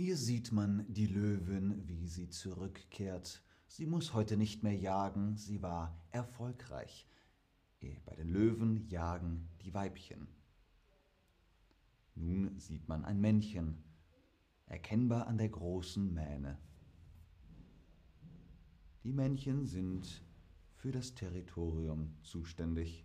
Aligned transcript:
Hier 0.00 0.16
sieht 0.16 0.52
man 0.52 0.84
die 0.86 1.08
Löwin, 1.08 1.82
wie 1.88 2.06
sie 2.06 2.28
zurückkehrt. 2.28 3.42
Sie 3.66 3.84
muss 3.84 4.14
heute 4.14 4.36
nicht 4.36 4.62
mehr 4.62 4.76
jagen, 4.76 5.36
sie 5.36 5.60
war 5.60 6.00
erfolgreich. 6.12 7.08
Eh, 7.80 7.96
bei 8.06 8.14
den 8.14 8.28
Löwen 8.28 8.88
jagen 8.90 9.48
die 9.60 9.74
Weibchen. 9.74 10.28
Nun 12.14 12.56
sieht 12.60 12.86
man 12.86 13.04
ein 13.04 13.20
Männchen, 13.20 13.82
erkennbar 14.66 15.26
an 15.26 15.36
der 15.36 15.48
großen 15.48 16.14
Mähne. 16.14 16.58
Die 19.02 19.12
Männchen 19.12 19.66
sind 19.66 20.22
für 20.76 20.92
das 20.92 21.16
Territorium 21.16 22.14
zuständig. 22.22 23.04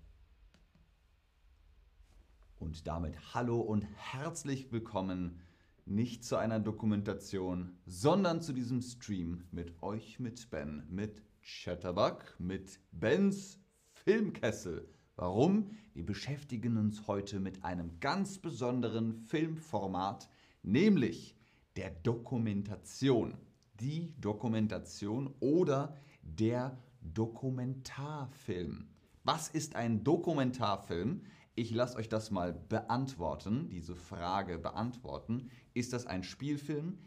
Und 2.60 2.86
damit 2.86 3.34
hallo 3.34 3.62
und 3.62 3.82
herzlich 3.96 4.72
willkommen 4.72 5.42
nicht 5.86 6.24
zu 6.24 6.38
einer 6.38 6.60
Dokumentation, 6.60 7.78
sondern 7.86 8.42
zu 8.42 8.54
diesem 8.54 8.82
Stream 8.82 9.44
mit 9.52 9.82
euch, 9.82 10.20
mit 10.20 10.50
Ben, 10.50 10.84
mit 10.90 11.22
Chatterbug, 11.42 12.36
mit 12.40 12.80
Bens 12.92 13.60
Filmkessel. 13.92 14.88
Warum? 15.16 15.72
Wir 15.94 16.06
beschäftigen 16.06 16.78
uns 16.78 17.08
heute 17.08 17.40
mit 17.40 17.64
einem 17.64 18.00
ganz 18.00 18.40
besonderen 18.40 19.14
Filmformat, 19.14 20.30
nämlich 20.64 21.36
der 21.76 21.92
Dokumentation. 21.92 23.38
Die 23.80 24.14
Dokumentation 24.20 25.34
oder 25.40 25.96
der 26.22 26.78
Dokumentarfilm. 27.02 28.88
Was 29.24 29.50
ist 29.50 29.76
ein 29.76 30.04
Dokumentarfilm? 30.04 31.22
Ich 31.56 31.70
lasse 31.70 31.98
euch 31.98 32.10
das 32.10 32.32
mal 32.32 32.52
beantworten, 32.52 33.70
diese 33.70 33.96
Frage 33.96 34.58
beantworten. 34.58 35.52
Ist 35.76 35.94
das 35.94 36.08
ein 36.08 36.24
Spielfilm? 36.24 36.98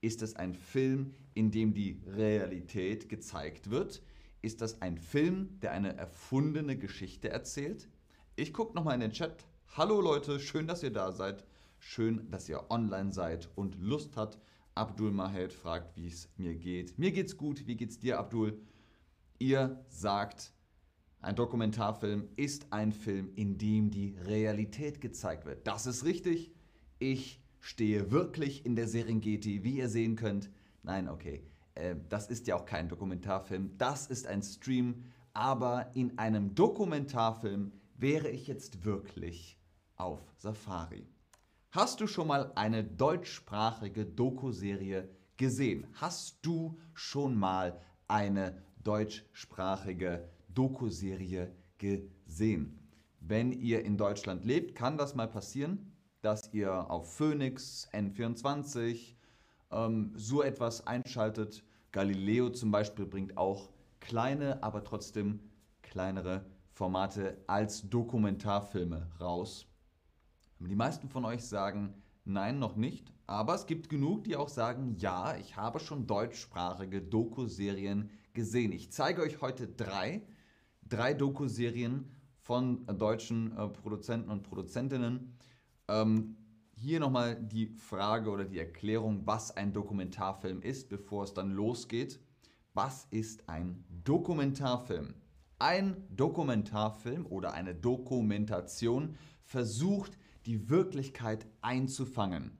Ist 0.00 0.22
das 0.22 0.36
ein 0.36 0.54
Film, 0.54 1.14
in 1.34 1.50
dem 1.50 1.74
die 1.74 2.00
Realität 2.06 3.08
gezeigt 3.08 3.70
wird? 3.70 4.02
Ist 4.42 4.60
das 4.60 4.80
ein 4.80 4.96
Film, 4.96 5.58
der 5.58 5.72
eine 5.72 5.96
erfundene 5.96 6.78
Geschichte 6.78 7.30
erzählt? 7.30 7.88
Ich 8.36 8.52
gucke 8.52 8.76
nochmal 8.76 8.94
in 8.94 9.00
den 9.00 9.10
Chat. 9.10 9.44
Hallo 9.76 10.00
Leute, 10.00 10.38
schön, 10.38 10.68
dass 10.68 10.84
ihr 10.84 10.92
da 10.92 11.10
seid. 11.10 11.44
Schön, 11.80 12.30
dass 12.30 12.48
ihr 12.48 12.70
online 12.70 13.12
seid 13.12 13.48
und 13.56 13.76
Lust 13.80 14.16
habt. 14.16 14.38
Abdul 14.76 15.10
Mahed 15.10 15.52
fragt, 15.52 15.96
wie 15.96 16.06
es 16.06 16.28
mir 16.36 16.54
geht. 16.54 16.96
Mir 16.96 17.10
geht's 17.10 17.36
gut. 17.36 17.66
Wie 17.66 17.76
geht's 17.76 17.98
dir, 17.98 18.20
Abdul? 18.20 18.60
Ihr 19.40 19.84
sagt, 19.88 20.52
ein 21.26 21.34
Dokumentarfilm 21.34 22.28
ist 22.36 22.72
ein 22.72 22.92
Film, 22.92 23.32
in 23.34 23.58
dem 23.58 23.90
die 23.90 24.16
Realität 24.26 25.00
gezeigt 25.00 25.44
wird. 25.44 25.66
Das 25.66 25.84
ist 25.84 26.04
richtig. 26.04 26.52
Ich 27.00 27.42
stehe 27.58 28.12
wirklich 28.12 28.64
in 28.64 28.76
der 28.76 28.86
Serengeti, 28.86 29.64
wie 29.64 29.78
ihr 29.78 29.88
sehen 29.88 30.14
könnt. 30.14 30.50
Nein, 30.84 31.08
okay. 31.08 31.42
Äh, 31.74 31.96
das 32.08 32.28
ist 32.28 32.46
ja 32.46 32.54
auch 32.54 32.64
kein 32.64 32.88
Dokumentarfilm. 32.88 33.76
Das 33.76 34.06
ist 34.06 34.28
ein 34.28 34.40
Stream. 34.40 35.02
Aber 35.32 35.90
in 35.96 36.16
einem 36.16 36.54
Dokumentarfilm 36.54 37.72
wäre 37.96 38.28
ich 38.28 38.46
jetzt 38.46 38.84
wirklich 38.84 39.58
auf 39.96 40.20
Safari. 40.38 41.08
Hast 41.72 42.00
du 42.00 42.06
schon 42.06 42.28
mal 42.28 42.52
eine 42.54 42.84
deutschsprachige 42.84 44.06
Doku-Serie 44.06 45.08
gesehen? 45.36 45.88
Hast 45.94 46.38
du 46.46 46.78
schon 46.94 47.34
mal 47.34 47.80
eine 48.06 48.62
deutschsprachige 48.84 50.30
Doku-Serie 50.56 51.54
gesehen. 51.78 52.78
Wenn 53.20 53.52
ihr 53.52 53.84
in 53.84 53.96
Deutschland 53.96 54.44
lebt, 54.44 54.74
kann 54.74 54.96
das 54.96 55.14
mal 55.14 55.28
passieren, 55.28 55.92
dass 56.22 56.52
ihr 56.52 56.90
auf 56.90 57.14
Phoenix, 57.14 57.88
N24 57.92 59.14
ähm, 59.70 60.12
so 60.16 60.42
etwas 60.42 60.86
einschaltet. 60.86 61.62
Galileo 61.92 62.50
zum 62.50 62.70
Beispiel 62.70 63.06
bringt 63.06 63.36
auch 63.36 63.70
kleine, 64.00 64.62
aber 64.62 64.82
trotzdem 64.82 65.40
kleinere 65.82 66.44
Formate 66.72 67.36
als 67.46 67.88
Dokumentarfilme 67.88 69.10
raus. 69.20 69.66
Die 70.58 70.74
meisten 70.74 71.08
von 71.08 71.24
euch 71.24 71.44
sagen, 71.44 71.94
nein, 72.24 72.58
noch 72.58 72.76
nicht. 72.76 73.12
Aber 73.26 73.54
es 73.54 73.66
gibt 73.66 73.88
genug, 73.88 74.24
die 74.24 74.36
auch 74.36 74.48
sagen, 74.48 74.94
ja, 74.98 75.36
ich 75.36 75.56
habe 75.56 75.80
schon 75.80 76.06
deutschsprachige 76.06 77.02
Doku-Serien 77.02 78.10
gesehen. 78.34 78.72
Ich 78.72 78.92
zeige 78.92 79.22
euch 79.22 79.40
heute 79.40 79.66
drei, 79.66 80.22
drei 80.88 81.14
Doku-Serien 81.14 82.10
von 82.38 82.86
deutschen 82.86 83.56
äh, 83.56 83.68
Produzenten 83.68 84.30
und 84.30 84.42
Produzentinnen. 84.42 85.36
Ähm, 85.88 86.36
hier 86.74 87.00
nochmal 87.00 87.36
die 87.36 87.68
Frage 87.68 88.30
oder 88.30 88.44
die 88.44 88.58
Erklärung, 88.58 89.22
was 89.24 89.56
ein 89.56 89.72
Dokumentarfilm 89.72 90.60
ist, 90.60 90.88
bevor 90.88 91.24
es 91.24 91.32
dann 91.32 91.50
losgeht. 91.50 92.20
Was 92.74 93.06
ist 93.10 93.48
ein 93.48 93.84
Dokumentarfilm? 94.04 95.14
Ein 95.58 95.96
Dokumentarfilm 96.10 97.24
oder 97.24 97.54
eine 97.54 97.74
Dokumentation 97.74 99.16
versucht, 99.42 100.18
die 100.44 100.68
Wirklichkeit 100.68 101.46
einzufangen. 101.62 102.58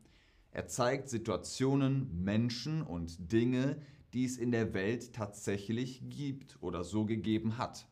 Er 0.51 0.67
zeigt 0.67 1.11
Situationen, 1.11 2.25
Menschen 2.25 2.81
und 2.83 3.31
Dinge, 3.31 3.77
die 4.15 4.25
es 4.25 4.39
in 4.39 4.51
der 4.51 4.73
Welt 4.73 5.13
tatsächlich 5.13 6.01
gibt 6.09 6.57
oder 6.63 6.83
so 6.83 7.05
gegeben 7.05 7.59
hat. 7.59 7.87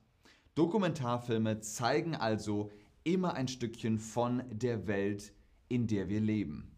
Dokumentarfilme 0.54 1.60
zeigen 1.60 2.14
also 2.14 2.70
immer 3.02 3.34
ein 3.34 3.48
Stückchen 3.48 3.98
von 3.98 4.44
der 4.50 4.86
Welt, 4.86 5.32
in 5.68 5.88
der 5.88 6.08
wir 6.08 6.20
leben. 6.20 6.70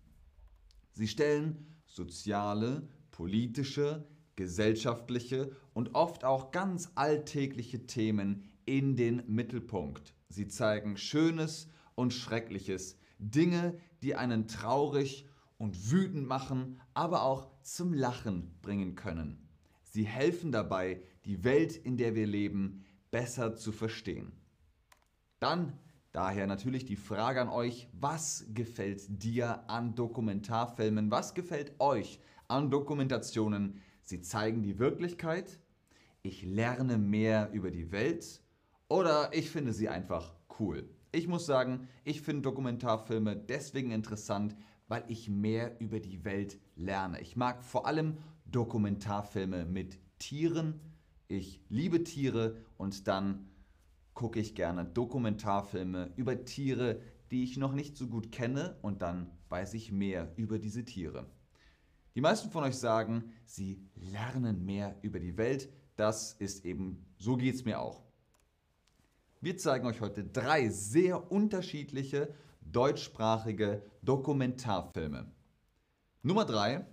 Sie 0.93 1.07
stellen 1.07 1.67
soziale, 1.85 2.89
politische, 3.11 4.07
gesellschaftliche 4.35 5.51
und 5.75 5.95
oft 5.95 6.25
auch 6.25 6.53
ganz 6.53 6.91
alltägliche 6.95 7.87
Themen 7.87 8.51
in 8.65 8.97
den 8.97 9.23
Mittelpunkt. 9.27 10.15
Sie 10.29 10.49
zeigen 10.49 10.97
Schönes 10.97 11.69
und 11.95 12.15
Schreckliches, 12.15 12.99
Dinge, 13.19 13.79
die 14.03 14.15
einen 14.15 14.49
traurig 14.49 15.29
und 15.59 15.91
wütend 15.91 16.27
machen, 16.27 16.81
aber 16.95 17.23
auch 17.23 17.49
zum 17.63 17.93
Lachen 17.93 18.55
bringen 18.63 18.95
können. 18.95 19.49
Sie 19.85 20.05
helfen 20.05 20.51
dabei, 20.51 21.03
die 21.25 21.45
Welt, 21.45 21.77
in 21.77 21.97
der 21.97 22.15
wir 22.15 22.27
leben, 22.27 22.86
besser 23.17 23.57
zu 23.57 23.73
verstehen. 23.73 24.31
Dann 25.39 25.73
daher 26.13 26.47
natürlich 26.47 26.85
die 26.85 26.97
Frage 26.97 27.41
an 27.41 27.49
euch, 27.49 27.89
was 27.95 28.45
gefällt 28.53 29.07
dir 29.09 29.65
an 29.71 29.95
Dokumentarfilmen? 29.95 31.11
Was 31.11 31.33
gefällt 31.33 31.81
euch 31.81 32.21
an 32.47 32.71
Dokumentationen? 32.71 33.81
Sie 34.03 34.21
zeigen 34.21 34.63
die 34.63 34.79
Wirklichkeit, 34.79 35.59
ich 36.21 36.43
lerne 36.43 36.99
mehr 36.99 37.49
über 37.53 37.71
die 37.71 37.91
Welt 37.91 38.43
oder 38.87 39.31
ich 39.33 39.49
finde 39.49 39.73
sie 39.73 39.89
einfach 39.89 40.35
cool. 40.61 40.87
Ich 41.11 41.27
muss 41.27 41.47
sagen, 41.47 41.89
ich 42.05 42.21
finde 42.21 42.43
Dokumentarfilme 42.43 43.35
deswegen 43.35 43.93
interessant, 43.93 44.55
weil 44.89 45.05
ich 45.09 45.31
mehr 45.31 45.81
über 45.81 46.01
die 46.01 46.23
Welt 46.27 46.61
lerne. 46.75 47.23
Ich 47.23 47.35
mag 47.35 47.65
vor 47.65 47.87
allem 47.87 48.19
Dokumentarfilme 48.45 49.65
mit 49.65 49.99
Tieren. 50.19 50.81
Ich 51.29 51.61
liebe 51.69 52.05
Tiere 52.05 52.57
und 52.77 53.09
dann 53.09 53.49
gucke 54.15 54.39
ich 54.39 54.55
gerne 54.55 54.85
Dokumentarfilme 54.85 56.13
über 56.17 56.45
Tiere, 56.45 57.01
die 57.31 57.43
ich 57.43 57.57
noch 57.57 57.73
nicht 57.73 57.97
so 57.97 58.07
gut 58.07 58.31
kenne 58.31 58.77
und 58.83 59.03
dann 59.03 59.31
weiß 59.49 59.75
ich 59.75 59.91
mehr 59.91 60.33
über 60.37 60.59
diese 60.59 60.85
Tiere. 60.85 61.27
Die 62.15 62.21
meisten 62.21 62.51
von 62.51 62.65
euch 62.65 62.77
sagen, 62.77 63.33
sie 63.45 63.83
lernen 63.95 64.65
mehr 64.65 64.97
über 65.03 65.19
die 65.19 65.37
Welt. 65.37 65.69
Das 65.97 66.33
ist 66.35 66.65
eben, 66.65 67.05
so 67.19 67.37
geht 67.37 67.57
es 67.57 67.65
mir 67.65 67.81
auch. 67.81 68.03
Wir 69.41 69.57
zeigen 69.59 69.87
euch 69.87 70.01
heute 70.01 70.25
drei 70.25 70.69
sehr 70.69 71.31
unterschiedliche 71.31 72.33
deutschsprachige 72.63 73.83
Dokumentarfilme. 74.03 75.31
Nummer 76.23 76.45
3 76.45 76.87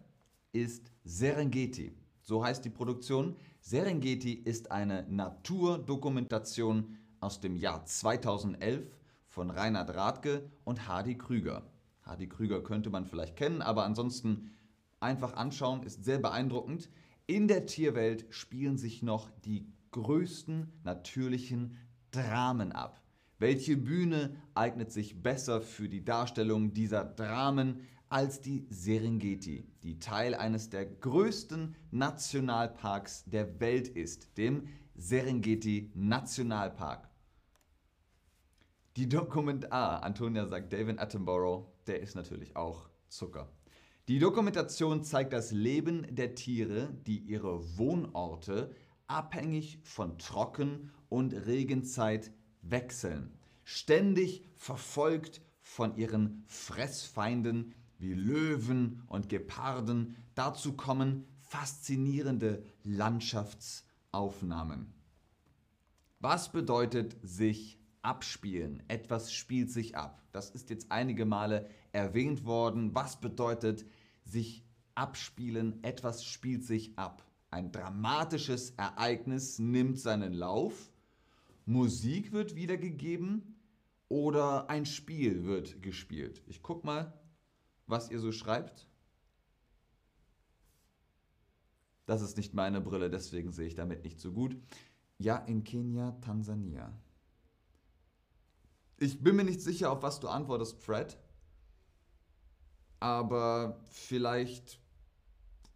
ist 0.51 0.91
Serengeti. 1.03 1.93
So 2.21 2.43
heißt 2.43 2.65
die 2.65 2.69
Produktion. 2.69 3.35
Serengeti 3.65 4.33
ist 4.33 4.71
eine 4.71 5.05
Naturdokumentation 5.09 6.97
aus 7.21 7.39
dem 7.39 7.55
Jahr 7.55 7.85
2011 7.85 8.93
von 9.25 9.49
Reinhard 9.49 9.95
Rathke 9.95 10.51
und 10.65 10.89
Hardy 10.89 11.17
Krüger. 11.17 11.63
Hardy 12.01 12.27
Krüger 12.27 12.61
könnte 12.61 12.89
man 12.89 13.05
vielleicht 13.05 13.37
kennen, 13.37 13.61
aber 13.61 13.85
ansonsten 13.85 14.51
einfach 14.99 15.35
anschauen, 15.35 15.83
ist 15.83 16.03
sehr 16.03 16.19
beeindruckend. 16.19 16.89
In 17.25 17.47
der 17.47 17.65
Tierwelt 17.65 18.25
spielen 18.31 18.77
sich 18.77 19.01
noch 19.01 19.31
die 19.45 19.65
größten 19.91 20.69
natürlichen 20.83 21.77
Dramen 22.11 22.73
ab. 22.73 23.01
Welche 23.39 23.77
Bühne 23.77 24.35
eignet 24.55 24.91
sich 24.91 25.23
besser 25.23 25.61
für 25.61 25.87
die 25.87 26.03
Darstellung 26.03 26.73
dieser 26.73 27.05
Dramen 27.05 27.87
als 28.13 28.41
die 28.41 28.67
Serengeti, 28.69 29.65
die 29.81 29.97
Teil 29.97 30.35
eines 30.35 30.69
der 30.69 30.85
größten 30.85 31.75
Nationalparks 31.89 33.23
der 33.25 33.59
Welt 33.59 33.87
ist, 33.87 34.37
dem 34.37 34.67
Serengeti 34.93 35.91
Nationalpark. 35.95 37.09
Die 38.97 39.09
Dokumentar, 39.09 40.03
Antonia 40.03 40.45
sagt 40.45 40.71
David 40.71 40.99
Attenborough, 40.99 41.65
der 41.87 42.01
ist 42.01 42.13
natürlich 42.13 42.55
auch 42.55 42.87
Zucker. 43.07 43.51
Die 44.07 44.19
Dokumentation 44.19 45.03
zeigt 45.03 45.33
das 45.33 45.51
Leben 45.51 46.05
der 46.15 46.35
Tiere, 46.35 46.93
die 47.07 47.17
ihre 47.17 47.79
Wohnorte 47.79 48.75
abhängig 49.07 49.79
von 49.81 50.19
Trocken- 50.19 50.91
und 51.09 51.33
Regenzeit 51.33 52.31
wechseln. 52.61 53.39
Ständig 53.63 54.45
verfolgt 54.53 55.41
von 55.61 55.95
ihren 55.95 56.43
Fressfeinden 56.45 57.73
wie 58.03 58.13
Löwen 58.13 59.01
und 59.07 59.29
Geparden. 59.29 60.15
Dazu 60.35 60.73
kommen 60.73 61.25
faszinierende 61.41 62.63
Landschaftsaufnahmen. 62.83 64.93
Was 66.19 66.51
bedeutet 66.51 67.17
sich 67.23 67.79
abspielen? 68.01 68.83
Etwas 68.87 69.33
spielt 69.33 69.71
sich 69.71 69.95
ab. 69.95 70.21
Das 70.31 70.51
ist 70.51 70.69
jetzt 70.69 70.91
einige 70.91 71.25
Male 71.25 71.67
erwähnt 71.91 72.45
worden. 72.45 72.93
Was 72.93 73.19
bedeutet 73.19 73.85
sich 74.25 74.63
abspielen? 74.95 75.83
Etwas 75.83 76.25
spielt 76.25 76.65
sich 76.65 76.97
ab. 76.97 77.25
Ein 77.51 77.71
dramatisches 77.71 78.71
Ereignis 78.71 79.59
nimmt 79.59 79.99
seinen 79.99 80.33
Lauf. 80.33 80.91
Musik 81.65 82.31
wird 82.31 82.55
wiedergegeben 82.55 83.55
oder 84.09 84.69
ein 84.69 84.85
Spiel 84.85 85.45
wird 85.45 85.81
gespielt. 85.81 86.41
Ich 86.47 86.61
guck 86.61 86.83
mal, 86.83 87.13
was 87.87 88.09
ihr 88.09 88.19
so 88.19 88.31
schreibt. 88.31 88.87
Das 92.05 92.21
ist 92.21 92.37
nicht 92.37 92.53
meine 92.53 92.81
Brille, 92.81 93.09
deswegen 93.09 93.51
sehe 93.51 93.67
ich 93.67 93.75
damit 93.75 94.03
nicht 94.03 94.19
so 94.19 94.33
gut. 94.33 94.57
Ja, 95.19 95.37
in 95.37 95.63
Kenia, 95.63 96.11
Tansania. 96.21 96.91
Ich 98.97 99.23
bin 99.23 99.35
mir 99.35 99.45
nicht 99.45 99.61
sicher, 99.61 99.91
auf 99.91 100.03
was 100.03 100.19
du 100.19 100.27
antwortest, 100.27 100.81
Fred. 100.81 101.17
Aber 102.99 103.81
vielleicht 103.89 104.79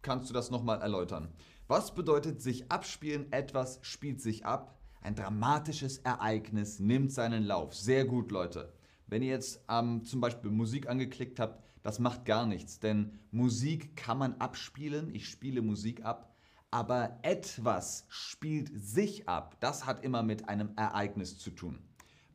kannst 0.02 0.30
du 0.30 0.34
das 0.34 0.50
nochmal 0.50 0.80
erläutern. 0.80 1.32
Was 1.66 1.94
bedeutet 1.94 2.40
sich 2.40 2.70
abspielen? 2.70 3.30
Etwas 3.32 3.78
spielt 3.82 4.22
sich 4.22 4.46
ab. 4.46 4.78
Ein 5.02 5.14
dramatisches 5.14 5.98
Ereignis 5.98 6.78
nimmt 6.78 7.12
seinen 7.12 7.44
Lauf. 7.44 7.74
Sehr 7.74 8.04
gut, 8.04 8.30
Leute. 8.30 8.72
Wenn 9.06 9.22
ihr 9.22 9.30
jetzt 9.30 9.62
ähm, 9.68 10.04
zum 10.04 10.20
Beispiel 10.20 10.50
Musik 10.50 10.88
angeklickt 10.88 11.38
habt, 11.40 11.62
das 11.82 11.98
macht 11.98 12.24
gar 12.24 12.46
nichts, 12.46 12.80
denn 12.80 13.18
Musik 13.30 13.96
kann 13.96 14.18
man 14.18 14.34
abspielen. 14.34 15.14
Ich 15.14 15.28
spiele 15.28 15.62
Musik 15.62 16.04
ab. 16.04 16.34
Aber 16.70 17.18
etwas 17.22 18.04
spielt 18.10 18.70
sich 18.74 19.26
ab. 19.26 19.56
Das 19.60 19.86
hat 19.86 20.04
immer 20.04 20.22
mit 20.22 20.48
einem 20.48 20.70
Ereignis 20.76 21.38
zu 21.38 21.50
tun. 21.50 21.78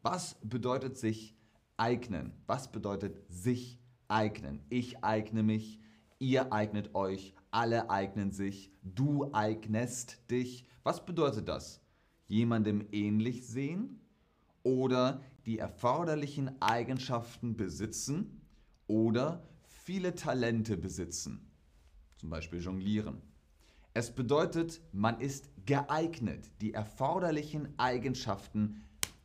Was 0.01 0.35
bedeutet 0.41 0.97
sich 0.97 1.35
eignen? 1.77 2.33
Was 2.47 2.71
bedeutet 2.71 3.21
sich 3.29 3.79
eignen? 4.07 4.61
Ich 4.69 5.03
eigne 5.03 5.43
mich, 5.43 5.79
ihr 6.17 6.51
eignet 6.51 6.95
euch, 6.95 7.35
alle 7.51 7.91
eignen 7.91 8.31
sich, 8.31 8.71
du 8.81 9.31
eignest 9.33 10.29
dich. 10.31 10.65
Was 10.81 11.05
bedeutet 11.05 11.47
das? 11.47 11.81
Jemandem 12.27 12.87
ähnlich 12.91 13.45
sehen 13.45 14.01
oder 14.63 15.21
die 15.45 15.59
erforderlichen 15.59 16.59
Eigenschaften 16.61 17.55
besitzen 17.55 18.42
oder 18.93 19.41
viele 19.65 20.13
Talente 20.13 20.77
besitzen, 20.77 21.49
zum 22.15 22.29
Beispiel 22.29 22.61
jonglieren. 22.61 23.23
Es 23.95 24.13
bedeutet, 24.13 24.81
man 24.91 25.19
ist 25.19 25.49
geeignet, 25.65 26.51
die 26.61 26.75
erforderlichen 26.75 27.73
Eigenschaften 27.79 28.83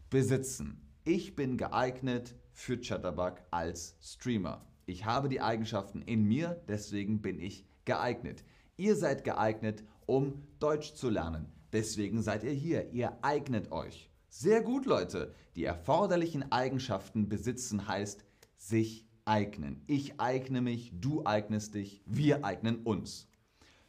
besitzen. 0.08 0.80
Ich 1.04 1.36
bin 1.36 1.58
geeignet 1.58 2.34
für 2.50 2.80
Chatterbug 2.80 3.42
als 3.50 3.94
Streamer. 4.00 4.64
Ich 4.86 5.04
habe 5.04 5.28
die 5.28 5.42
Eigenschaften 5.42 6.00
in 6.00 6.24
mir, 6.24 6.62
deswegen 6.66 7.20
bin 7.20 7.38
ich 7.38 7.66
geeignet. 7.84 8.44
Ihr 8.78 8.96
seid 8.96 9.22
geeignet, 9.22 9.84
um 10.06 10.44
Deutsch 10.60 10.94
zu 10.94 11.10
lernen. 11.10 11.52
Deswegen 11.74 12.22
seid 12.22 12.42
ihr 12.42 12.52
hier. 12.52 12.90
Ihr 12.92 13.18
eignet 13.22 13.70
euch. 13.70 14.08
Sehr 14.30 14.62
gut, 14.62 14.86
Leute. 14.86 15.34
Die 15.56 15.64
erforderlichen 15.64 16.50
Eigenschaften 16.52 17.28
besitzen 17.28 17.86
heißt 17.86 18.24
sich 18.56 19.07
eignen. 19.28 19.82
Ich 19.86 20.18
eigne 20.18 20.60
mich, 20.60 20.92
du 20.98 21.24
eignest 21.24 21.74
dich, 21.74 22.02
wir 22.06 22.44
eignen 22.44 22.82
uns. 22.82 23.28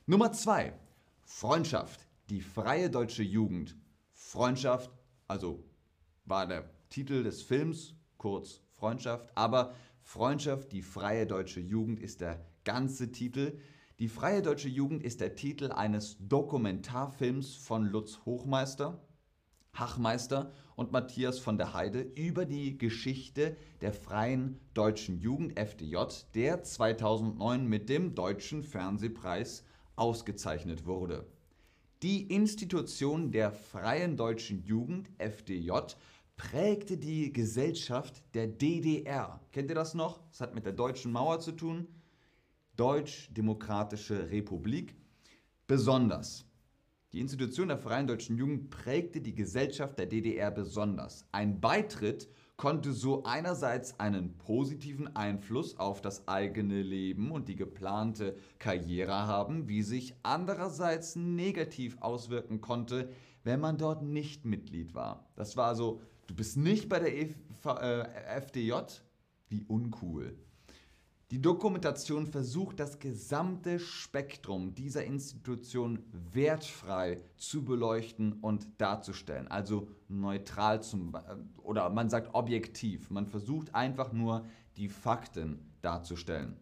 Nummer 0.06 0.32
zwei, 0.34 0.74
Freundschaft. 1.24 2.08
Die 2.30 2.42
freie 2.42 2.90
deutsche 2.90 3.24
Jugend. 3.24 3.76
Freundschaft, 4.12 4.92
also 5.28 5.64
war 6.26 6.46
der 6.46 6.70
Titel 6.90 7.24
des 7.24 7.42
Films, 7.42 7.96
kurz 8.18 8.62
Freundschaft, 8.76 9.32
aber 9.36 9.74
Freundschaft, 10.02 10.72
die 10.72 10.82
freie 10.82 11.26
deutsche 11.26 11.60
Jugend 11.60 12.00
ist 12.00 12.22
der 12.22 12.46
ganze 12.64 13.12
Titel. 13.12 13.60
Die 14.00 14.08
freie 14.08 14.42
deutsche 14.42 14.70
Jugend 14.70 15.04
ist 15.04 15.22
der 15.22 15.36
Titel 15.36 15.72
eines 15.72 16.18
Dokumentarfilms 16.20 17.56
von 17.56 17.86
Lutz 17.86 18.20
Hochmeister, 18.26 19.02
Hachmeister 19.74 20.52
und 20.76 20.92
Matthias 20.92 21.40
von 21.40 21.58
der 21.58 21.74
Heide 21.74 22.02
über 22.02 22.46
die 22.46 22.78
Geschichte 22.78 23.58
der 23.82 23.94
freien 23.94 24.60
deutschen 24.74 25.20
Jugend 25.20 25.60
FDJ, 25.60 25.98
der 26.34 26.64
2009 26.64 27.66
mit 27.66 27.90
dem 27.90 28.16
Deutschen 28.16 28.64
Fernsehpreis 28.64 29.64
ausgezeichnet 29.96 30.86
wurde. 30.86 31.26
Die 32.02 32.34
Institution 32.34 33.32
der 33.32 33.52
freien 33.52 34.16
deutschen 34.16 34.64
Jugend 34.64 35.10
FDJ 35.18 35.72
prägte 36.38 36.98
die 36.98 37.34
Gesellschaft 37.34 38.24
der 38.34 38.48
DDR. 38.48 39.42
Kennt 39.52 39.70
ihr 39.70 39.76
das 39.76 39.94
noch? 39.94 40.22
Das 40.30 40.40
hat 40.40 40.56
mit 40.56 40.66
der 40.66 40.72
deutschen 40.72 41.12
Mauer 41.12 41.42
zu 41.42 41.52
tun. 41.52 41.88
Deutsch-Demokratische 42.78 44.32
Republik. 44.32 44.96
Besonders. 45.68 46.46
Die 47.12 47.22
Institution 47.22 47.70
der 47.70 47.80
Freien 47.80 48.06
Deutschen 48.06 48.38
Jugend 48.38 48.70
prägte 48.70 49.20
die 49.20 49.34
Gesellschaft 49.34 49.98
der 49.98 50.06
DDR 50.06 50.52
besonders. 50.52 51.26
Ein 51.32 51.60
Beitritt 51.60 52.30
konnte 52.56 52.94
so 52.94 53.24
einerseits 53.24 54.00
einen 54.00 54.38
positiven 54.38 55.16
Einfluss 55.16 55.78
auf 55.80 56.02
das 56.02 56.28
eigene 56.28 56.84
Leben 56.84 57.32
und 57.32 57.48
die 57.48 57.56
geplante 57.56 58.36
Karriere 58.60 59.26
haben, 59.26 59.68
wie 59.68 59.82
sich 59.82 60.14
andererseits 60.22 61.16
negativ 61.16 61.98
auswirken 62.00 62.62
konnte, 62.62 63.10
wenn 63.44 63.60
man 63.60 63.78
dort 63.78 64.04
nicht 64.04 64.46
Mitglied 64.46 64.94
war. 64.94 65.32
Das 65.36 65.58
war 65.58 65.68
also 65.68 66.02
Du 66.30 66.36
bist 66.36 66.58
nicht 66.58 66.90
bei 66.90 67.00
der 67.00 67.18
e 67.18 67.34
FDJ? 68.38 68.74
Wie 69.48 69.64
uncool. 69.64 70.38
Die 71.32 71.42
Dokumentation 71.42 72.26
versucht, 72.26 72.80
das 72.80 72.98
gesamte 72.98 73.78
Spektrum 73.78 74.74
dieser 74.74 75.04
Institution 75.04 76.04
wertfrei 76.12 77.22
zu 77.38 77.64
beleuchten 77.64 78.34
und 78.42 78.82
darzustellen. 78.82 79.48
Also 79.48 79.90
neutral 80.08 80.82
zum, 80.82 81.16
oder 81.62 81.92
man 81.92 82.10
sagt 82.10 82.34
objektiv. 82.34 83.12
Man 83.12 83.28
versucht 83.28 83.76
einfach 83.76 84.12
nur 84.12 84.48
die 84.76 84.90
Fakten 84.90 85.72
darzustellen. 85.84 86.58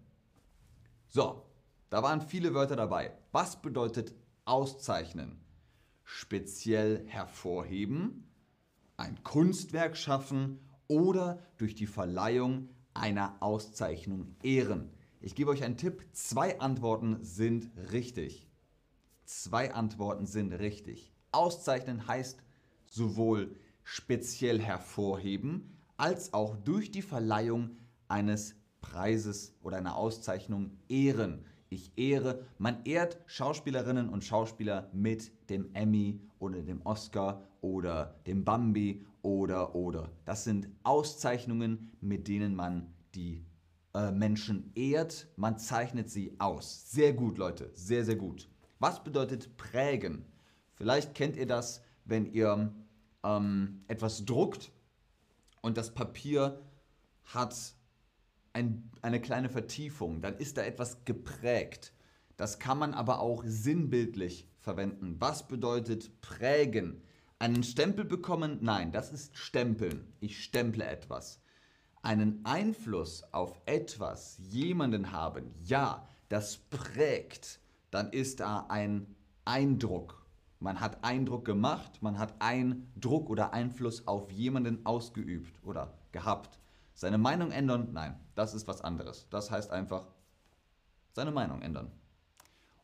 So, 1.07 1.43
da 1.89 2.03
waren 2.03 2.19
viele 2.19 2.53
Wörter 2.53 2.75
dabei. 2.75 3.17
Was 3.31 3.61
bedeutet 3.61 4.13
auszeichnen? 4.43 5.39
Speziell 6.03 7.05
hervorheben, 7.07 8.25
ein 8.97 9.23
Kunstwerk 9.23 9.95
schaffen 9.95 10.59
oder 10.87 11.39
durch 11.57 11.73
die 11.75 11.87
Verleihung 11.87 12.67
einer 12.97 13.35
Auszeichnung 13.39 14.35
ehren. 14.43 14.89
Ich 15.19 15.35
gebe 15.35 15.51
euch 15.51 15.63
einen 15.63 15.77
Tipp, 15.77 16.03
zwei 16.13 16.59
Antworten 16.59 17.23
sind 17.23 17.69
richtig. 17.91 18.47
Zwei 19.25 19.73
Antworten 19.73 20.25
sind 20.25 20.53
richtig. 20.53 21.11
Auszeichnen 21.31 22.07
heißt 22.07 22.41
sowohl 22.85 23.55
speziell 23.83 24.59
hervorheben 24.59 25.77
als 25.97 26.33
auch 26.33 26.55
durch 26.57 26.91
die 26.91 27.01
Verleihung 27.01 27.77
eines 28.07 28.55
Preises 28.81 29.55
oder 29.61 29.77
einer 29.77 29.95
Auszeichnung 29.97 30.71
ehren. 30.87 31.45
Ich 31.69 31.91
ehre, 31.97 32.45
man 32.57 32.85
ehrt 32.85 33.17
Schauspielerinnen 33.25 34.07
und 34.07 34.23
Schauspieler 34.23 34.89
mit 34.93 35.31
dem 35.49 35.73
Emmy 35.73 36.21
oder 36.39 36.61
dem 36.61 36.81
Oscar 36.85 37.41
oder 37.61 38.15
dem 38.25 38.45
Bambi 38.45 39.05
oder 39.21 39.75
oder. 39.75 40.11
Das 40.25 40.43
sind 40.43 40.69
Auszeichnungen, 40.83 41.91
mit 42.01 42.27
denen 42.27 42.55
man 42.55 42.93
die 43.15 43.45
äh, 43.93 44.11
Menschen 44.11 44.71
ehrt. 44.75 45.27
Man 45.35 45.57
zeichnet 45.57 46.09
sie 46.09 46.35
aus. 46.39 46.91
Sehr 46.91 47.13
gut, 47.13 47.37
Leute, 47.37 47.71
sehr, 47.73 48.05
sehr 48.05 48.15
gut. 48.15 48.49
Was 48.79 49.03
bedeutet 49.03 49.57
prägen? 49.57 50.25
Vielleicht 50.75 51.15
kennt 51.15 51.35
ihr 51.35 51.47
das, 51.47 51.81
wenn 52.05 52.25
ihr 52.31 52.73
ähm, 53.23 53.83
etwas 53.87 54.25
druckt 54.25 54.71
und 55.61 55.77
das 55.77 55.93
Papier 55.93 56.61
hat 57.25 57.75
ein, 58.53 58.89
eine 59.01 59.21
kleine 59.21 59.49
Vertiefung, 59.49 60.21
dann 60.21 60.37
ist 60.37 60.57
da 60.57 60.63
etwas 60.63 61.03
geprägt. 61.05 61.93
Das 62.37 62.59
kann 62.59 62.77
man 62.77 62.93
aber 62.93 63.19
auch 63.19 63.43
sinnbildlich 63.45 64.47
verwenden. 64.59 65.15
Was 65.19 65.47
bedeutet 65.47 66.21
prägen? 66.21 67.01
Einen 67.39 67.63
Stempel 67.63 68.03
bekommen? 68.05 68.59
Nein, 68.61 68.91
das 68.91 69.13
ist 69.13 69.37
stempeln. 69.37 70.11
Ich 70.19 70.43
stemple 70.43 70.85
etwas. 70.85 71.39
einen 72.07 72.39
Einfluss 72.45 73.23
auf 73.33 73.59
etwas, 73.65 74.37
jemanden 74.49 75.11
haben, 75.11 75.53
ja, 75.63 76.07
das 76.29 76.57
prägt, 76.57 77.59
dann 77.91 78.11
ist 78.11 78.39
da 78.39 78.65
ein 78.69 79.15
Eindruck. 79.43 80.25
Man 80.59 80.79
hat 80.79 81.03
Eindruck 81.03 81.43
gemacht, 81.43 82.01
man 82.01 82.17
hat 82.17 82.33
Eindruck 82.39 83.29
oder 83.29 83.53
Einfluss 83.53 84.07
auf 84.07 84.31
jemanden 84.31 84.85
ausgeübt 84.85 85.63
oder 85.63 85.93
gehabt. 86.13 86.59
Seine 86.93 87.17
Meinung 87.17 87.51
ändern? 87.51 87.89
Nein, 87.91 88.17
das 88.35 88.53
ist 88.53 88.67
was 88.67 88.81
anderes. 88.81 89.27
Das 89.29 89.51
heißt 89.51 89.71
einfach 89.71 90.07
seine 91.11 91.31
Meinung 91.31 91.61
ändern. 91.61 91.91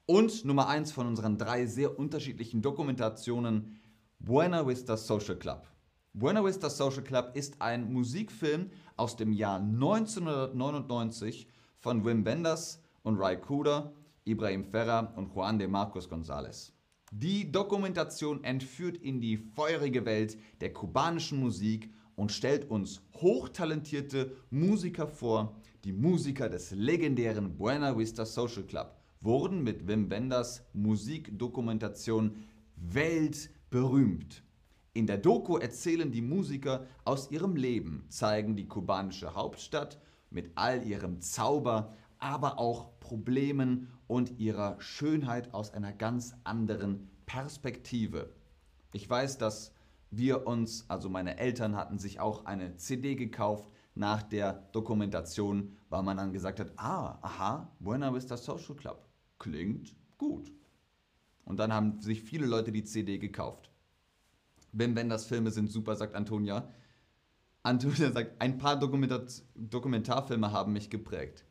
Und 0.06 0.44
Nummer 0.44 0.68
eins 0.68 0.92
von 0.92 1.08
unseren 1.08 1.38
drei 1.38 1.66
sehr 1.66 1.98
unterschiedlichen 1.98 2.62
Dokumentationen, 2.62 3.80
Buena 4.26 4.66
Vista 4.66 4.96
Social 4.96 5.36
Club. 5.36 5.68
Buena 6.14 6.42
Vista 6.46 6.70
Social 6.70 7.04
Club 7.04 7.32
ist 7.34 7.62
ein 7.62 7.92
Musikfilm 7.92 8.70
aus 8.96 9.18
dem 9.18 9.34
Jahr 9.34 9.60
1999 9.60 11.46
von 11.78 12.06
Wim 12.06 12.24
Wenders 12.24 12.82
und 13.02 13.18
Ray 13.18 13.36
Kuder, 13.36 13.92
Ibrahim 14.24 14.64
Ferrer 14.64 15.12
und 15.18 15.36
Juan 15.36 15.60
de 15.60 15.68
Marcos 15.68 16.10
González. 16.10 16.72
Die 17.12 17.52
Dokumentation 17.52 18.42
entführt 18.46 18.96
in 18.96 19.20
die 19.20 19.36
feurige 19.36 20.06
Welt 20.06 20.38
der 20.62 20.72
kubanischen 20.72 21.42
Musik 21.42 21.94
und 22.16 22.32
stellt 22.32 22.72
uns 22.72 23.02
hochtalentierte 23.16 24.38
Musiker 24.50 25.10
vor. 25.10 25.58
Die 25.84 25.92
Musiker 25.92 26.48
des 26.48 26.72
legendären 26.72 27.58
Buena 27.58 27.98
Vista 27.98 28.26
Social 28.26 28.64
Club 28.64 28.96
wurden 29.20 29.64
mit 29.64 29.86
Wim 29.86 30.10
Wenders 30.10 30.64
Musikdokumentation 30.72 32.38
weltberühmt. 33.74 34.44
In 34.94 35.08
der 35.08 35.18
Doku 35.18 35.58
erzählen 35.58 36.12
die 36.12 36.22
Musiker 36.22 36.86
aus 37.04 37.32
ihrem 37.32 37.56
Leben, 37.56 38.06
zeigen 38.10 38.56
die 38.56 38.68
kubanische 38.68 39.34
Hauptstadt 39.34 40.00
mit 40.30 40.52
all 40.56 40.84
ihrem 40.84 41.20
Zauber, 41.20 41.94
aber 42.20 42.60
auch 42.60 43.00
Problemen 43.00 43.88
und 44.08 44.40
ihrer 44.40 44.80
Schönheit 44.80 45.54
aus 45.54 45.74
einer 45.74 45.92
ganz 45.92 46.36
anderen 46.44 47.10
Perspektive. 47.26 48.30
Ich 48.94 49.10
weiß, 49.10 49.40
dass 49.40 49.74
wir 50.12 50.46
uns, 50.46 50.86
also 50.90 51.10
meine 51.10 51.40
Eltern 51.40 51.76
hatten 51.76 51.98
sich 51.98 52.20
auch 52.20 52.46
eine 52.46 52.78
CD 52.78 53.16
gekauft 53.16 53.68
nach 53.96 54.22
der 54.22 54.70
Dokumentation, 54.72 55.76
weil 55.90 56.04
man 56.04 56.18
dann 56.18 56.34
gesagt 56.34 56.60
hat, 56.60 56.72
ah, 56.78 57.18
aha, 57.24 57.72
Buena 57.80 58.14
Vista 58.14 58.38
Social 58.38 58.76
Club, 58.76 59.08
klingt 59.40 59.96
gut. 60.20 60.52
Und 61.46 61.58
dann 61.58 61.74
haben 61.74 62.00
sich 62.02 62.22
viele 62.22 62.46
Leute 62.46 62.72
die 62.72 62.84
CD 62.84 63.18
gekauft. 63.18 63.70
Wim 64.72 64.96
Wenders 64.96 65.26
Filme 65.26 65.52
sind 65.52 65.72
super, 65.72 65.96
sagt 65.96 66.16
Antonia. 66.16 66.70
Antonia 67.64 68.12
sagt, 68.12 68.42
ein 68.42 68.58
paar 68.58 68.78
Dokumentar 68.78 69.24
Dokumentarfilme 69.56 70.52
haben 70.52 70.74
mich 70.74 70.90
geprägt. 70.90 71.46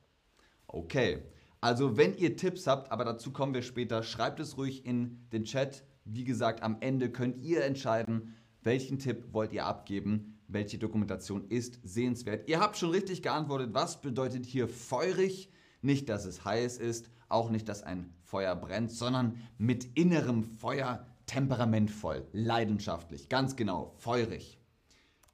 Okay, 0.66 1.22
also 1.60 1.96
wenn 1.96 2.16
ihr 2.16 2.36
Tipps 2.36 2.66
habt, 2.66 2.90
aber 2.90 3.04
dazu 3.04 3.30
kommen 3.32 3.54
wir 3.54 3.62
später, 3.62 4.02
schreibt 4.02 4.40
es 4.40 4.56
ruhig 4.56 4.84
in 4.84 5.26
den 5.32 5.44
Chat. 5.44 5.84
Wie 6.04 6.24
gesagt, 6.24 6.62
am 6.62 6.78
Ende 6.80 7.10
könnt 7.10 7.40
ihr 7.40 7.64
entscheiden, 7.64 8.34
welchen 8.62 8.98
Tipp 8.98 9.28
wollt 9.32 9.52
ihr 9.52 9.66
abgeben, 9.66 10.38
welche 10.48 10.78
Dokumentation 10.78 11.48
ist 11.48 11.80
sehenswert. 11.84 12.48
Ihr 12.48 12.60
habt 12.60 12.76
schon 12.76 12.90
richtig 12.90 13.22
geantwortet, 13.22 13.70
was 13.72 14.00
bedeutet 14.00 14.44
hier 14.44 14.68
feurig? 14.68 15.50
Nicht, 15.82 16.08
dass 16.08 16.24
es 16.24 16.44
heiß 16.44 16.78
ist, 16.78 17.10
auch 17.28 17.50
nicht, 17.50 17.68
dass 17.68 17.82
ein 17.82 18.14
Feuer 18.22 18.54
brennt, 18.54 18.92
sondern 18.92 19.36
mit 19.58 19.84
innerem 19.98 20.44
Feuer 20.44 21.06
temperamentvoll, 21.26 22.26
leidenschaftlich, 22.32 23.28
ganz 23.28 23.56
genau, 23.56 23.94
feurig. 23.98 24.58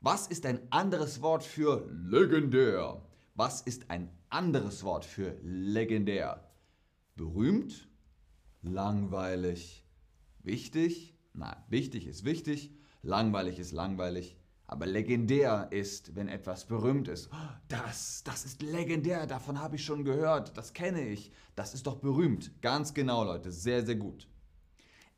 Was 0.01 0.27
ist 0.27 0.47
ein 0.47 0.61
anderes 0.71 1.23
Wort 1.23 1.43
für 1.45 1.89
legendär? 1.91 3.03
Was 3.35 3.61
ist 3.63 3.91
ein 3.91 4.11
anderes 4.31 4.85
Wort 4.85 5.05
für 5.05 5.37
legendär? 5.43 6.51
Berühmt? 7.17 7.89
Langweilig? 8.63 9.85
Wichtig? 10.43 11.15
Nein, 11.35 11.57
wichtig 11.69 12.07
ist 12.07 12.25
wichtig, 12.25 12.73
langweilig 13.03 13.59
ist 13.59 13.73
langweilig. 13.73 14.38
Aber 14.71 14.85
legendär 14.85 15.69
ist, 15.71 16.15
wenn 16.15 16.29
etwas 16.29 16.67
berühmt 16.67 17.09
ist. 17.09 17.31
Das, 17.69 18.23
das 18.23 18.45
ist 18.45 18.63
legendär, 18.63 19.27
davon 19.27 19.59
habe 19.61 19.77
ich 19.77 19.85
schon 19.85 20.05
gehört, 20.05 20.57
das 20.59 20.75
kenne 20.75 21.09
ich. 21.09 21.33
Das 21.57 21.73
ist 21.73 21.87
doch 21.87 21.97
berühmt. 21.97 22.53
Ganz 22.61 22.93
genau, 22.93 23.25
Leute, 23.25 23.51
sehr, 23.51 23.85
sehr 23.85 23.97
gut. 23.97 24.29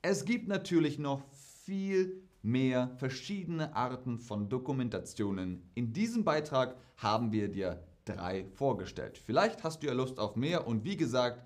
Es 0.02 0.24
gibt 0.24 0.46
natürlich 0.46 1.00
noch 1.00 1.24
viel 1.64 2.22
mehr 2.42 2.92
verschiedene 2.96 3.74
Arten 3.74 4.20
von 4.20 4.48
Dokumentationen. 4.48 5.68
In 5.74 5.92
diesem 5.92 6.24
Beitrag 6.24 6.76
haben 6.96 7.32
wir 7.32 7.48
dir 7.48 7.82
drei 8.04 8.46
vorgestellt. 8.54 9.18
Vielleicht 9.18 9.64
hast 9.64 9.82
du 9.82 9.88
ja 9.88 9.92
Lust 9.92 10.20
auf 10.20 10.36
mehr 10.36 10.68
und 10.68 10.84
wie 10.84 10.96
gesagt, 10.96 11.44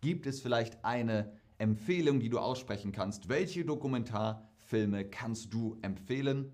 gibt 0.00 0.26
es 0.26 0.40
vielleicht 0.40 0.84
eine 0.84 1.32
Empfehlung, 1.58 2.18
die 2.18 2.28
du 2.30 2.40
aussprechen 2.40 2.90
kannst. 2.90 3.28
Welche 3.28 3.64
Dokumentarfilme 3.64 5.04
kannst 5.04 5.54
du 5.54 5.78
empfehlen? 5.82 6.52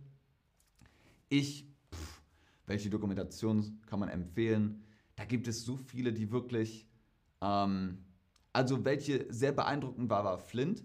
Ich, 1.30 1.66
pff, 1.90 2.22
welche 2.66 2.90
Dokumentation 2.90 3.80
kann 3.86 4.00
man 4.00 4.10
empfehlen? 4.10 4.84
Da 5.16 5.24
gibt 5.24 5.48
es 5.48 5.64
so 5.64 5.78
viele, 5.78 6.12
die 6.12 6.30
wirklich, 6.30 6.86
ähm, 7.40 8.04
also 8.52 8.84
welche 8.84 9.32
sehr 9.32 9.52
beeindruckend 9.52 10.10
war, 10.10 10.24
war 10.24 10.38
Flint 10.38 10.84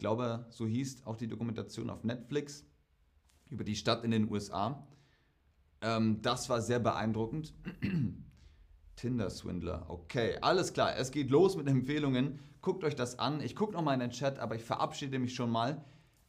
glaube, 0.00 0.46
so 0.50 0.66
hieß 0.66 1.06
auch 1.06 1.16
die 1.16 1.28
Dokumentation 1.28 1.88
auf 1.90 2.02
Netflix 2.02 2.64
über 3.50 3.62
die 3.62 3.76
Stadt 3.76 4.02
in 4.04 4.10
den 4.10 4.28
USA. 4.28 4.84
Ähm, 5.82 6.20
das 6.22 6.48
war 6.48 6.60
sehr 6.60 6.80
beeindruckend. 6.80 7.54
Tinder-Swindler, 8.96 9.86
okay, 9.88 10.36
alles 10.40 10.72
klar. 10.72 10.96
Es 10.96 11.10
geht 11.10 11.30
los 11.30 11.56
mit 11.56 11.68
Empfehlungen. 11.68 12.40
Guckt 12.60 12.82
euch 12.84 12.96
das 12.96 13.18
an. 13.18 13.40
Ich 13.40 13.54
gucke 13.54 13.72
nochmal 13.72 13.94
in 13.94 14.00
den 14.00 14.10
Chat, 14.10 14.38
aber 14.38 14.56
ich 14.56 14.64
verabschiede 14.64 15.18
mich 15.18 15.34
schon 15.34 15.50
mal. 15.50 15.84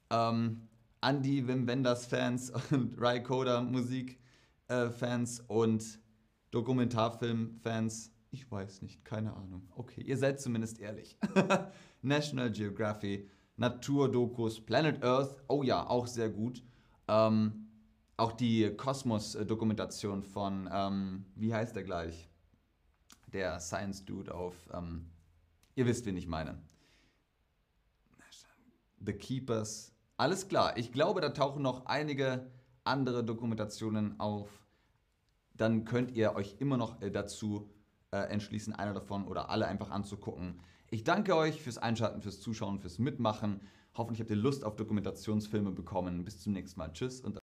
Ähm, 0.09 0.67
an 1.01 1.21
die 1.21 1.47
Wim 1.47 1.67
Wenders-Fans 1.67 2.51
und 2.71 2.99
Ry 2.99 3.21
Coda 3.21 3.61
Musik-Fans 3.61 5.39
äh, 5.39 5.43
und 5.47 5.99
Dokumentarfilm-Fans. 6.51 8.11
Ich 8.29 8.49
weiß 8.49 8.81
nicht, 8.83 9.03
keine 9.03 9.35
Ahnung. 9.35 9.67
Okay, 9.75 10.01
ihr 10.01 10.17
seid 10.17 10.39
zumindest 10.39 10.79
ehrlich. 10.79 11.17
National 12.01 12.51
Geography 12.51 13.29
Naturdokus, 13.57 14.59
Planet 14.59 15.03
Earth, 15.03 15.43
oh 15.47 15.63
ja, 15.63 15.85
auch 15.87 16.07
sehr 16.07 16.29
gut. 16.29 16.63
Ähm, 17.07 17.67
auch 18.17 18.31
die 18.31 18.75
Kosmos-Dokumentation 18.75 20.23
von, 20.23 20.69
ähm, 20.71 21.25
wie 21.35 21.53
heißt 21.53 21.75
der 21.75 21.83
gleich? 21.83 22.29
Der 23.27 23.59
Science-Dude 23.59 24.33
auf, 24.33 24.55
ähm, 24.73 25.11
ihr 25.75 25.85
wisst, 25.85 26.05
wen 26.05 26.17
ich 26.17 26.27
meine. 26.27 26.61
The 29.03 29.13
Keepers. 29.13 29.90
Alles 30.21 30.47
klar, 30.47 30.77
ich 30.77 30.91
glaube, 30.91 31.19
da 31.19 31.29
tauchen 31.29 31.63
noch 31.63 31.87
einige 31.87 32.45
andere 32.83 33.23
Dokumentationen 33.23 34.19
auf. 34.19 34.47
Dann 35.55 35.83
könnt 35.83 36.11
ihr 36.11 36.35
euch 36.35 36.57
immer 36.59 36.77
noch 36.77 37.01
äh, 37.01 37.09
dazu 37.09 37.71
äh, 38.11 38.17
entschließen, 38.29 38.71
einer 38.75 38.93
davon 38.93 39.25
oder 39.25 39.49
alle 39.49 39.65
einfach 39.65 39.89
anzugucken. 39.89 40.59
Ich 40.91 41.03
danke 41.03 41.35
euch 41.35 41.59
fürs 41.59 41.79
Einschalten, 41.79 42.21
fürs 42.21 42.39
Zuschauen, 42.39 42.77
fürs 42.77 42.99
Mitmachen. 42.99 43.61
Hoffentlich 43.95 44.19
habt 44.19 44.29
ihr 44.29 44.35
Lust 44.35 44.63
auf 44.63 44.75
Dokumentationsfilme 44.75 45.71
bekommen. 45.71 46.23
Bis 46.23 46.39
zum 46.39 46.53
nächsten 46.53 46.79
Mal. 46.79 46.93
Tschüss 46.93 47.21
und 47.21 47.33